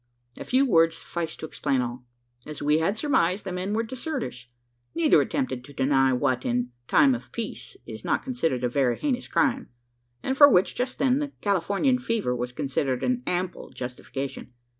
A 0.39 0.43
few 0.43 0.65
words 0.65 0.97
sufficed 0.97 1.41
to 1.41 1.45
explain 1.45 1.79
all. 1.79 2.07
As 2.47 2.59
we 2.59 2.79
had 2.79 2.97
surmised, 2.97 3.43
the 3.45 3.51
men 3.51 3.75
were 3.75 3.83
deserters. 3.83 4.47
Neither 4.95 5.21
attempted 5.21 5.63
to 5.63 5.73
deny 5.73 6.11
what, 6.11 6.43
in 6.43 6.71
time 6.87 7.13
of 7.13 7.31
peace, 7.31 7.77
is 7.85 8.03
not 8.03 8.23
considered 8.23 8.63
a 8.63 8.67
very 8.67 8.97
heinous 8.97 9.27
crime; 9.27 9.69
and 10.23 10.35
for 10.35 10.49
which, 10.49 10.73
just 10.73 10.97
then, 10.97 11.19
the 11.19 11.33
"Californian 11.41 11.99
fever" 11.99 12.35
was 12.35 12.51
considered 12.51 13.03
an 13.03 13.21
ample 13.27 13.69
justification. 13.69 14.53